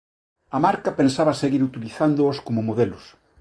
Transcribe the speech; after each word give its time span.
A 0.55 0.57
marca 0.65 0.91
pensaba 0.99 1.39
seguir 1.41 1.61
utilizándoos 1.69 2.37
como 2.45 2.65
modelos. 2.69 3.05